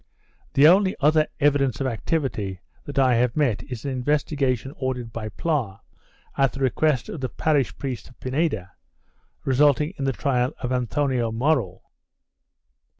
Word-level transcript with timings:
The 0.55 0.67
only 0.67 0.95
other 0.99 1.27
evidence 1.39 1.79
of 1.79 1.85
activity 1.85 2.59
that 2.85 2.97
I 2.97 3.13
have 3.17 3.37
met 3.37 3.61
is 3.61 3.85
an 3.85 3.91
investigation 3.91 4.73
ordered 4.77 5.13
by 5.13 5.29
Pla, 5.29 5.79
at 6.35 6.53
the 6.53 6.59
request 6.59 7.07
of 7.07 7.21
the 7.21 7.29
parish 7.29 7.77
priest 7.77 8.09
of 8.09 8.19
Pineda, 8.19 8.71
resulting 9.45 9.93
in 9.99 10.05
the 10.05 10.11
trial 10.11 10.53
of 10.59 10.71
Anthoni 10.71 11.19
Morell. 11.31 11.83